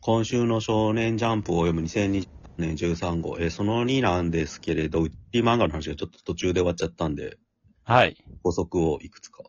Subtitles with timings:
[0.00, 2.26] 今週の少年ジャンプを読む2020
[2.58, 7.36] 年13号、えーその2なんですけれど、ウッディ漫画の話がちょっと途中で終わっちゃったんで、
[7.84, 8.16] はい。
[8.42, 9.44] 補足をいくつか。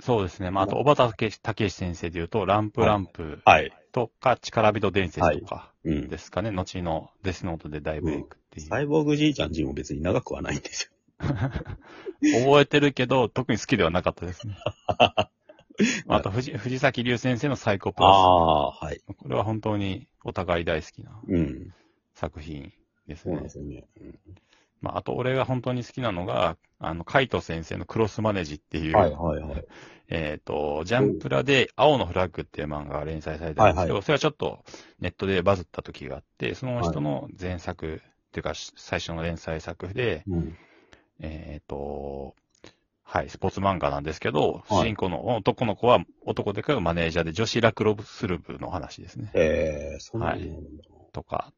[0.00, 0.50] そうですね。
[0.50, 3.72] まあ、あと、小畑武史先生で言うと、ランプランプはい。
[3.92, 6.08] とか、力人伝説とかうん。
[6.08, 6.50] ですかね。
[6.50, 8.66] 後のデスノートで大ブレイクっていう。
[8.66, 14.56] サイボーグじいちゃんちも別に長くはないんです 覚えてるけど、特に好きではなかったですね。
[16.08, 17.92] あと藤、藤崎龍先生のサイコよ。
[17.92, 18.06] パス。
[18.06, 19.00] ああー、はい。
[19.16, 21.74] これは本当にお互い大好きなうん。
[22.14, 22.72] 作品
[23.06, 23.48] ですねそうなんで。
[23.50, 23.84] すよね。
[24.00, 24.18] うん
[24.80, 29.64] まあ、あと俺が本当に好きなのが、あの、カイト先生のクロスマネジっていう、はいはいはい。
[30.10, 34.64] えっ、と、ジャンプラで青のフラッグっていう漫画が連載されてるんですけど、はいはそれはちょっと
[35.00, 40.56] ネットでバズった時があって、その人の前作、っていうか最初の連載作で、うん。
[41.20, 42.34] えっ、と、
[43.02, 49.30] はい、スポーツ漫画なんですけど、はい主人公の男の子は男でかいマネージャーで女子ラクロスル部の話ですね。
[49.34, 51.52] えー、そんなになるんだとか、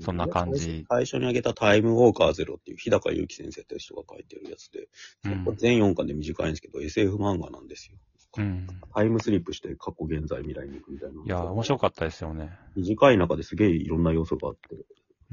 [0.00, 4.88] そんな感じ最初に挙げたタイムウォーカーゼロっていう日高祐希先生って人が書いてるやつで、
[5.24, 7.98] うん全4巻で短いんですけど、SF 漫画なんですよ。
[8.38, 8.66] うん。
[8.94, 11.22] タイムスリップして過去、現在、未来に行くみたいな。
[11.22, 12.50] いや、面白かったですよね。
[12.76, 14.82] 短い中ですげえいろんな要素があって、うん。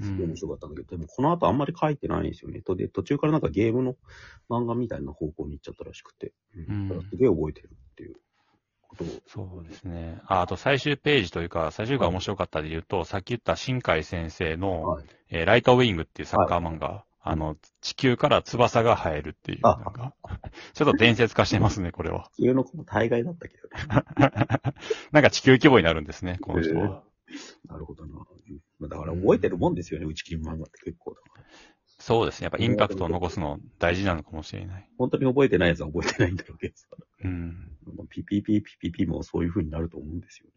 [0.01, 2.61] すげえ面白かったんだけど、でもこの後あんまり書いてないんですよね。
[2.61, 3.95] とで、途中からなんかゲームの
[4.49, 8.15] 漫画みたいな方向に行っちゃったらしくて、うんだからすげえ覚えてるっていう
[8.87, 9.07] ことを。
[9.27, 10.19] そうですね。
[10.25, 15.05] ああと最終ページというか、最終回面白かったで言うと、さっき言った新海先生の、はい。
[15.31, 20.13] えーライトウィングっていうサッカー漫画、あの、地球から翼が生えるっていう、あなんか、
[20.73, 22.29] ちょっと伝説化してますね、これは。
[22.35, 23.75] 普通の子も大概だったけどね。
[25.11, 27.03] なんか地球規模になるんですね、この人は。
[27.67, 28.15] なるほどな。
[28.15, 31.45] うんまあだから覚えてるもんですよね、打ち切り漫画って結構だから。
[31.99, 32.45] そうですね。
[32.45, 34.89] やっぱインパクトを残すの大事なのかもしれない。
[34.97, 36.87] 本当に覚えてないやつは覚えてないんだろうけどさ。
[37.25, 37.77] うん。
[37.95, 40.53] まあピピピピピピもそういう風になると思うんですよね。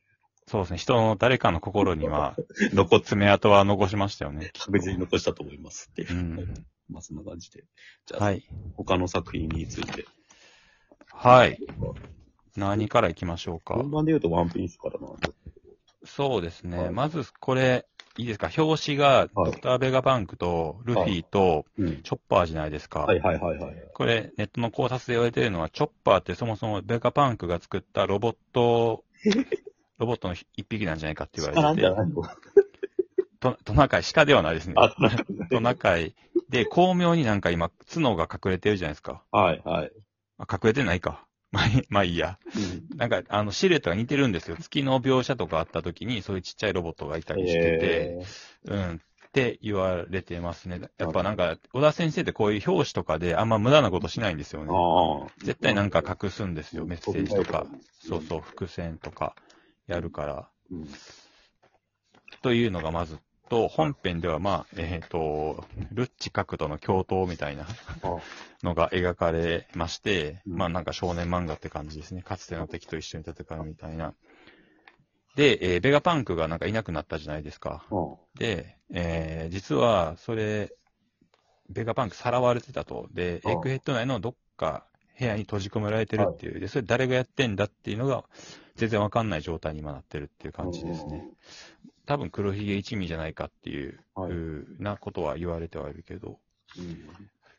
[0.47, 0.77] そうですね。
[0.78, 2.37] 人の誰かの心には、
[2.72, 4.53] 残っ爪痕は残しましたよね。
[4.59, 6.15] 確実に残したと思いますっていう。
[6.15, 6.55] うん。
[6.88, 7.65] まあそんな感じで。
[8.06, 8.44] じゃあ、はい。
[8.77, 10.06] 他の作品について。
[11.09, 11.59] はい。
[12.56, 13.75] 何から行きましょうか。
[13.75, 15.09] 本番で言うとワンピースからな。
[16.04, 16.78] そうですね。
[16.78, 17.86] はいまず、これ、
[18.18, 18.50] いいですか？
[18.56, 22.02] 表紙が、はいドクター・ベガバンクと、ルフィと、うん。
[22.02, 23.00] チョッパーじゃないですか。
[23.00, 23.76] はいはいはいはい。
[23.94, 29.04] これ、ネットの考察で言われてるのは、チョッパーってそもそもベガパンクが作ったロボット、
[29.98, 32.22] ロボットの一匹なんじゃないかって言わなんれてて、じゃないの
[33.40, 34.74] トトナカイ、鹿ではないですね。
[34.76, 36.14] あ、なんかトナカイ。
[36.48, 39.22] で、巧妙になんか今、角が隠れてるじゃないですか。
[39.32, 39.92] はいはい。
[40.38, 41.26] あ、隠れてないか。
[41.52, 42.38] まあいい、まあいいや。
[42.56, 44.56] うんなんか、あの、シルエットが似てるんですよ。
[44.58, 48.24] 月の描写とかあった時に、そういうちっちゃいロボットがいたりしてて、え
[48.64, 48.94] うん。
[48.94, 50.80] って言われてますね。
[50.98, 55.30] やっぱなんか、小田先生ってこういう表紙とかであんま無駄なことしないんですよー、ね。
[55.42, 56.82] 絶対なんか隠すんですよ。
[56.82, 57.66] うんメッセージとか。
[58.00, 59.34] そうそう、伏線とか
[59.86, 60.48] やるから。
[60.70, 60.88] うん。
[62.40, 63.19] というのがまず
[63.52, 67.66] と、本編ではまあ、えっ、と、ルッチ角度の共闘みたいな
[68.02, 68.16] あ
[68.62, 72.22] のが描かれまして、うんまあなんか少年漫画って感じですね。
[72.22, 74.14] かつての敵と一緒に戦うみたいな。
[75.36, 77.84] で、えーベガパンクがなんかいなくなったじゃないですか。
[77.90, 77.94] あ
[78.38, 80.72] で、えー実は、それ、
[81.69, 83.08] ベガパンクさらわれてたと。
[83.12, 84.86] で、エッグヘッド内のどっか
[85.19, 86.58] 部屋に閉じ込められてるっていう。
[86.58, 88.24] で、それ誰がやってんだっていうのが、
[88.76, 91.28] 全然わかんない状態に今なってるっていう感じですね。。
[92.12, 96.39] 多分黒ひげ一味じゃないかっていう、はいうふうなことは言われてはいるけど。
[96.78, 97.09] うん。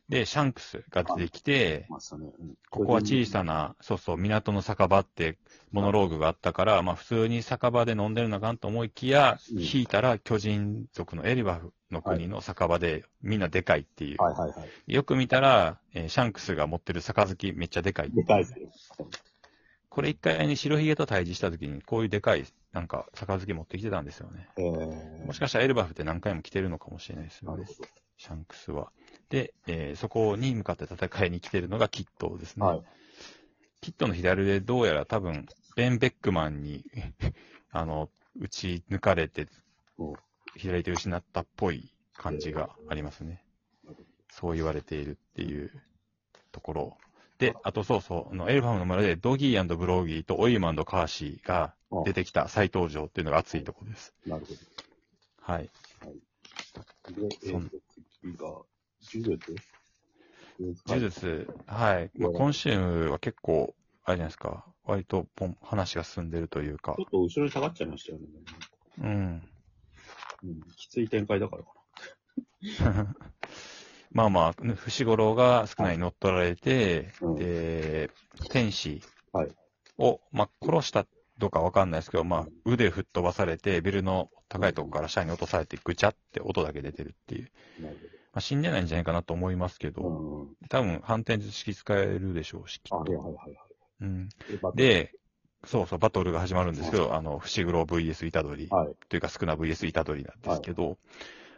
[0.09, 1.87] で、シャンクスが出てきて、ね。
[1.89, 5.39] うんここは小さな、そうそう、港の酒場って
[5.71, 14.21] モノローグがあったから、まあ普通に酒場で飲んでるのかなと思いきや、うん引いたら巨人族のエリバフの国の酒場でみんなでかいっていう。
[14.21, 14.93] はいはいはい。
[14.93, 18.11] よく見たら、えーシャンクスが持ってる杯めっちゃでかい。
[18.11, 18.69] でかいですよ。
[19.93, 24.49] これ一回に白ひげと対峙した時に、こういうでかい、なんか杯持ってきてたんですよね。
[24.57, 27.63] えー、もしかしたらエルバフって何回も来てるのかもしれないですよね。
[28.17, 28.91] シャンクスは。
[29.29, 32.61] で、えーそこに向かって戦いに来てるのがキットですね。
[32.61, 32.65] ど。
[32.65, 32.83] はい。
[33.81, 35.45] キットの左腕どうやら多分、
[35.75, 36.83] ベン・ベックマンに、
[37.69, 39.47] あの、打ち抜かれて
[39.99, 40.13] うん、
[40.55, 43.43] 左手失ったっぽい感じがありますね。
[44.31, 45.71] そう言われているっていう
[46.51, 46.97] ところ。
[47.37, 51.73] で、あとそうそう、あのエルファムの村でドギーブロギーとオイマンカーシーが
[52.05, 54.13] 出てきた再登場っていうのが熱いところです。
[54.25, 54.53] なるほ
[55.53, 55.69] はい。
[56.73, 57.29] ど。
[57.29, 57.75] で、えーと、
[58.21, 59.55] 次が、呪術？
[60.87, 62.11] 呪術、はい。
[62.17, 62.77] まあ、今週
[63.07, 63.75] は結構、
[64.05, 68.25] あれじゃないですか、割とポン話が進んでるというかちょ、っと後ろに下がっちゃいましたよね。
[68.99, 69.49] うん。
[70.43, 71.71] うん、きつい展開だからか
[74.13, 78.09] まあまあ、伏五郎が少ないに乗っ取られて、うんで、
[78.49, 79.01] 天使
[79.31, 79.51] はい
[79.97, 81.05] を、まあ、殺した
[81.37, 87.51] どうかわかんないですけど、まあ、腕吹っ飛ばされて、ビルの高いところから下に落とされて、ぐちゃって音だけ出てるっていう。
[87.79, 87.97] なる
[88.33, 90.15] まあ、死んでないんじゃないかなと思いますけど、ほど。
[90.15, 90.67] うん。
[90.69, 93.11] 多分反転術式使えるでしょうし、きあ、っと。
[93.11, 93.57] はいはいはいはい。
[94.01, 94.29] うん。
[94.75, 95.13] で、
[95.65, 98.95] そうそう、バトルが始まるんですけど、あの、伏黒 VS 虎杖はい。
[99.09, 100.97] というか、少な VS 虎杖なんですけど、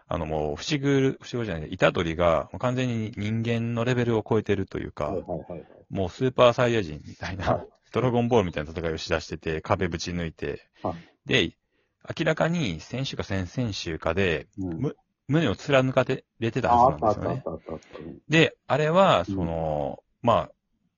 [0.07, 5.65] あのもう、伏黒、伏黒じゃない、虎杖が完全に人間のレベルを超えてるというか、はいはいはいはい。
[5.89, 7.67] もうスーパーサイヤ人みたいな、はい。
[7.91, 10.95] ドラゴンボールみたいな戦いをしだしてて、壁ぶち抜いて、はい。
[11.27, 11.57] で、
[12.19, 14.77] 明らかに先週か先々週かで、うん。
[14.79, 14.95] む
[15.27, 17.43] 胸を貫かれてたはずなんですよね。
[18.29, 19.25] で、あれは、うん。
[19.25, 20.51] その、まあ、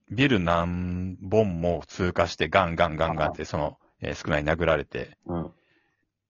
[0.10, 5.52] ビル何本も通過してガンガンガンガンって、その、えー少ない殴られて、うん。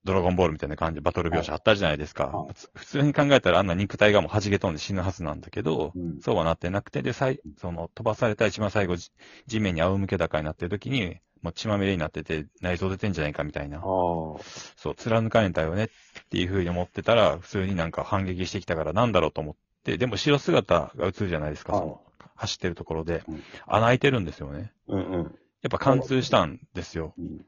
[0.07, 2.27] ドラゴンボールみたいな感じでバトル描写あったじゃないですか。
[2.27, 6.21] はいつ普通に考えたらあんな肉体がもう弾け飛んで死ぬはずなんだけど、うん。
[6.21, 9.11] そうはなってなくて、で、最その、飛ばされた一番最後、じ
[9.45, 13.79] 地面に仰向け高になってる時に、もう血まみれになってて、内臓出てんじゃないかみたいな。
[13.81, 14.39] そ
[14.85, 15.87] う、貫かれたよねっ
[16.29, 22.01] ていう風に思ってたら、普通になんか反撃してきたからなんだろうと思って、でも後ろ姿が映るじゃないですか、はいその、
[22.35, 23.43] 走ってるところでうん。
[23.67, 24.71] 穴開いてるんですよね。
[24.87, 25.23] うんうん。
[25.61, 27.13] やっぱ貫通したんですよ。
[27.17, 27.45] うん。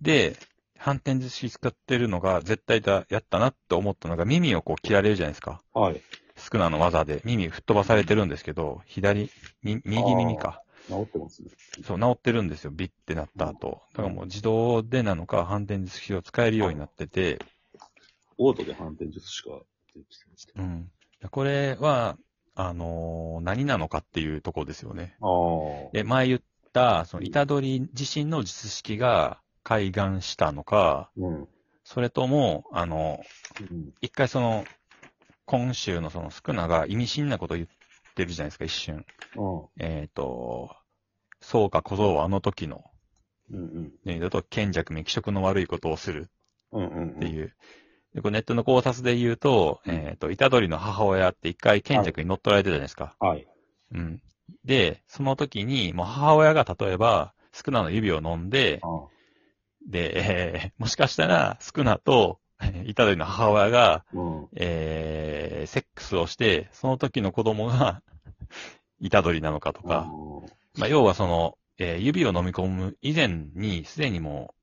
[0.00, 0.36] で、
[0.84, 5.62] 反転術式使ってるのが絶対だ、やったなって思ったのが耳をこう切られるじゃないですか。
[5.72, 6.02] はい。
[6.36, 9.30] スクナの技で耳吹っ飛ばされてるんですけど、左、
[9.62, 10.60] み右耳か。
[10.88, 11.48] 治ってますね。
[11.86, 12.70] そう、治ってるんですよ。
[12.70, 13.80] ビッてなった後。
[13.94, 17.38] だからもう自動でなのか、反転術式を使えるようになってて、
[18.36, 19.52] オートで反転術しか
[19.94, 20.62] 出てきてました。
[20.62, 20.90] うん。
[21.30, 22.18] これは、
[22.56, 25.16] あのー何なのかっていうところですよね。
[25.22, 25.26] あ
[25.88, 25.90] あ。
[25.94, 26.40] で、前言っ
[26.74, 31.48] た、その、虎杖自身の術式が開眼したのか、うん。
[31.82, 33.20] それとも、あの、
[33.60, 33.92] うん。
[34.00, 34.64] 一回その、
[35.46, 37.66] 今週のそのスクナが意味深なこと言っ
[38.14, 39.04] てるじゃないですか、一瞬。
[39.78, 40.74] えっ、と、
[41.40, 42.84] そうか小僧はあの時の、
[43.50, 43.92] うんうん。
[44.04, 46.30] ね、だと賢弱め気色の悪いことをする。
[47.16, 47.54] っていう。
[48.14, 53.16] でこうネットの考察で言うと、うんえっ、と、虎杖の母親って一回賢弱に乗っ取られてたじゃないですか。
[53.18, 53.46] はい。
[53.92, 54.22] うん。
[54.64, 59.13] で、その時に、もう母親が例えば、スクナの指を飲んで、ああ。
[59.86, 64.48] で、え ーもしかしたら、スクナと、えー虎杖の母親が、うん。
[64.56, 68.02] えーセックスをして、その時の子供が、
[69.10, 70.12] 虎杖なのかとあか、
[70.78, 74.54] まあ、要はその、えー指を飲み込む以前に、すでにも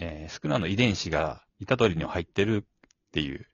[0.00, 3.46] う、えースクナの遺伝子が虎杖に入ってるっていう。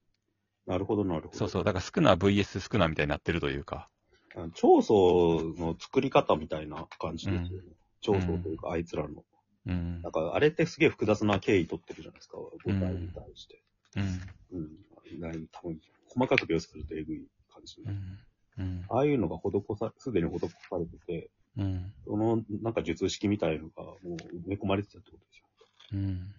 [0.66, 1.34] あなるほど、なるほど。
[1.36, 1.64] そうそう。
[1.64, 3.88] だからスクナ VS スクナみたいになってるというか。
[4.36, 7.68] あ長宗の作り方みたいな感じですよね。
[8.00, 9.24] 長宗というか、あいつらの。
[9.66, 10.12] うんなん。
[10.12, 13.62] か、あれってすげえ複雑な経緯取ってるじゃないですか、舞台に対して。
[13.96, 14.58] うん。
[14.58, 14.68] うん。
[15.06, 17.82] 意外に多分、細かく描写するとえぐい感じ。
[17.82, 18.18] うん。
[18.58, 18.84] うん。
[18.88, 21.92] ああいうのが施さ、すでに施されてて、うん。
[22.04, 25.44] その、なんか術式みたいなのが、もう埋め込まれてたってことですよ。
[25.92, 26.34] うん。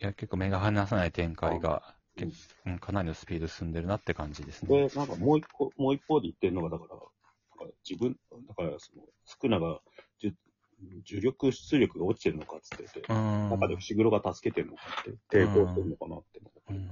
[0.00, 4.88] いや、結構目が離さない展開が、うん結うん、かなりのスピード進んでるなって感じですね。
[4.88, 8.18] で、なんかもう一個、もう一方で言ってるのが、だから、なんか自分、
[8.48, 9.78] だからその、スクナが、じゅ
[11.08, 13.50] 重力出力が落ちてるのかっつってて、うん。
[13.50, 16.90] 中で伏黒が助けてるのかって、抵抗してるのかなって思うん。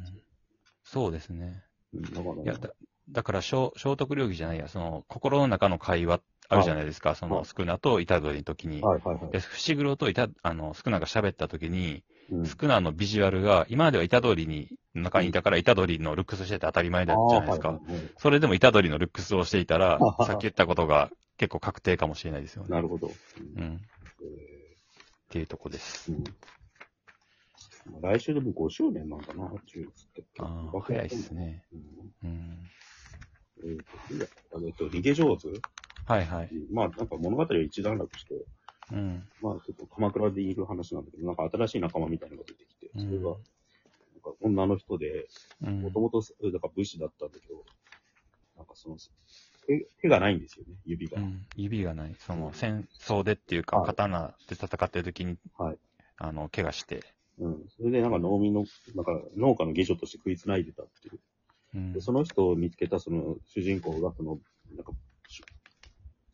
[0.84, 1.62] そうですね。
[1.92, 2.70] うん、だから、いや、だ
[3.08, 8.80] だから、聖聖徳領儀じゃないや、その、心の中の会話あるじゃないですか、その、はいスクナと虎杖の時に。
[8.80, 12.46] はいはいはいで、伏黒と板、あの、スクナが喋った時に、うん。
[12.46, 17.68] スクナのビジュアルが、今までは虎杖に、中にいたから虎杖のルックスしてて当たり前だったじゃないですか。
[17.68, 22.70] あーはいはいはいそれでも虎杖のルックスをしていたらさっき言ったことが結構確定かもしれないですよね。
[22.70, 23.08] なるほど。
[23.08, 23.10] う
[23.56, 23.80] うんん。
[24.22, 24.76] っえ
[25.30, 26.10] ていうとこです。
[26.10, 26.24] ーうん
[27.92, 30.24] まあ来週でも5周年なんだな、中越って。
[30.40, 31.62] ああ、早いっすね。
[32.22, 32.30] うん。
[32.30, 32.58] うん。
[33.64, 35.48] えーと、えっと、逃げ上手
[36.06, 36.50] はいはい。
[36.72, 38.34] まあ、なんか物語は一段落して、
[38.92, 39.22] うん。
[39.40, 43.36] まあ、ちょっと鎌倉でいる話なんだけど、なんか新しい仲間みたいなのが出てきて、それが、うん
[44.14, 45.28] なんか女の人で、
[45.62, 47.64] うんもともと、だから武士だったんだけど、
[48.56, 48.96] なんかその、
[49.66, 51.20] 手手がないんですよね、指が。
[51.20, 52.14] うん、指がない。
[52.18, 55.78] その、戦争でっていうか、はい刀で戦ってる時に、はい。
[56.18, 57.02] あの、怪我して。
[57.38, 57.68] うん。
[57.76, 61.20] それでなんか農民の、なんか農家の下女として食いつないでたっていう。
[61.74, 64.38] うんで、その人を見つけたその主人公が、その、
[64.74, 64.92] なんか、
[65.28, 65.42] し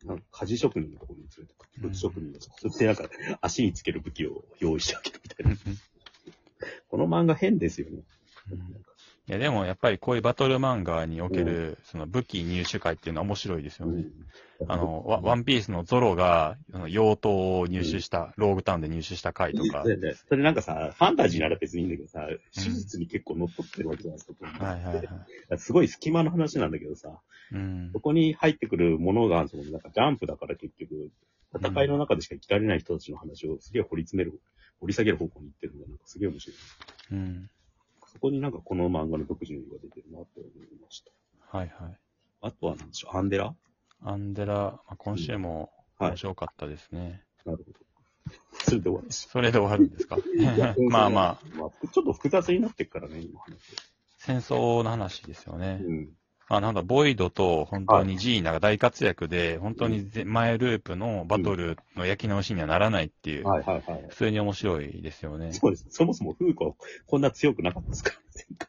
[0.04, 3.08] なんか鍛冶職人のところに連れてくうん武器職人の、そしてなんか
[3.40, 5.56] 足につける武器を用意してあげるみたいな。
[6.88, 8.02] この漫画変ですよね。
[8.50, 8.91] うん
[9.29, 14.05] いや、でもやっぱりこういうバトル漫画における、その武器入手会っていうのは面白いですよね。
[14.69, 19.85] あの、ワワンピースのゾロが、妖刀を入手した、ローグタウンで入手した回とか。
[19.85, 24.64] ででそれなんかさ、ファンタジーなら別にいいんだけどさ、手術に結構乗っ取ってるわけじゃないですか。
[24.64, 25.59] はいはいはい。
[25.59, 27.21] すごい隙間の話なんだけどさ、
[27.52, 28.00] うんそ。
[28.00, 31.11] こに入ってくるものが、そのなんかジャンプだから結局、
[31.55, 34.41] 戦いの中でしか生きられない人たちの話をすげえ掘り詰める、
[34.81, 36.57] 掘り下げる方向に行ってるのがなんかすげえ面白い。
[37.12, 37.50] うん。
[38.23, 41.59] そこになんかこの漫画の独自の意味が出てるなって思いました。
[41.59, 41.99] はいはい。
[42.41, 43.52] あとは何でしょう、アンデラ？
[44.05, 47.25] アンデラ、まあ、今週もはい面白かったですね。
[47.45, 47.79] なるほど。
[48.62, 49.29] それで終わりです。
[49.29, 50.17] それで終わるんですか？
[50.88, 53.57] まあまあ、まあ、ちょっと複雑になってるからね、今話。
[54.19, 55.81] 戦争の話ですよね。
[55.83, 56.17] うん。
[56.52, 64.04] まあなんだ、ボイドと本当にジーナが大活躍で、本当にぜ前ループのバトルの焼き直しにはならないっていう、はいはいはい。
[64.11, 65.54] 普通に面白いですよね。
[65.54, 65.87] そうです。
[65.88, 66.73] そもそもフーコは
[67.06, 68.66] こんな強くなかったですから、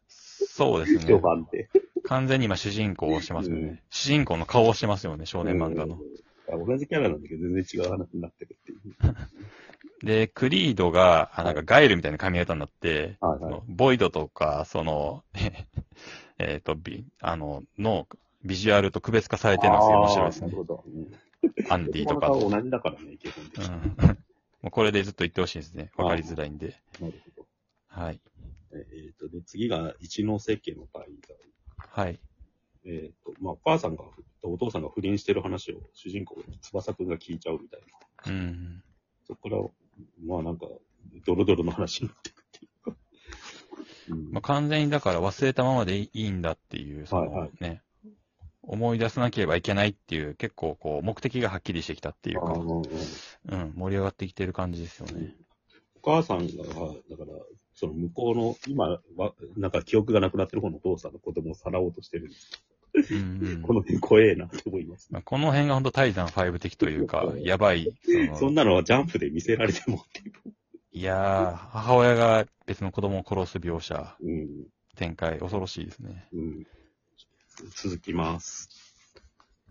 [0.48, 1.20] そうです序ね。
[1.20, 1.70] 盤って。
[2.06, 3.62] 完全に今主人公をしてますよね。
[3.62, 5.98] うん主人公の顔をしてますよね、少年漫画の。
[6.50, 6.66] うん。
[6.66, 10.06] 同じキャラなんだけど、全然違う話になってるっていう。
[10.08, 15.26] で、クリードが、あなんかガイルみたいな髪型になって、はいはいボイドとか、その、
[16.40, 18.08] えっと、ビ、あの、の、
[18.44, 20.58] ビジュアルと区別化されてるのがすごい面白いですねなる。
[20.58, 20.84] ほど。
[20.86, 21.12] うん
[21.70, 23.66] アンディとか同じだからね、基本的に。
[23.66, 24.18] うん。
[24.62, 25.92] もうこれでずっと言ってほしいですね。
[25.98, 26.76] わかりづらいんで。
[27.00, 27.48] なるほど。
[27.88, 28.22] はい。
[28.72, 31.38] えっ、と、で、次が一ノ瀬家の滞在。
[31.78, 32.20] はい。
[32.86, 34.04] えっ、と、まあ、お母さんが、
[34.42, 37.82] お父さんが不倫してる話を主人公、翼くんが聞いちゃうみたい
[38.26, 38.32] な。
[38.32, 38.84] うん。
[39.28, 39.62] そこから、
[40.26, 40.66] まあなんか、
[41.26, 42.98] ドロドロの話になってくっていうか。
[44.10, 47.82] うんまあ、完全にだから忘れたままでいいんだっていう、そのはいはいね、
[48.64, 55.36] 思い出さなければいけないっていう、結構こう、目的がはっきりしてきたっていうか、うんうん、盛り上がってきてる感じですよね。
[56.02, 56.90] お母さんが、だから、
[57.74, 62.64] その向こうの、今は、なんか記憶がなくなってる方のお父さんの子供をさらおうとしてるんです。
[63.12, 67.92] うんうん この辺怖えなって思います、まあ、この辺が本当タイザン5的というか、やばい。
[68.38, 70.54] そんなのはジャンプで見せられてもっていう。
[70.94, 74.68] いやー、母親が別の子供を殺す描写、うん。
[74.96, 76.30] 展開、恐ろしいですね。
[76.34, 76.64] うん。
[77.76, 78.93] 続きます。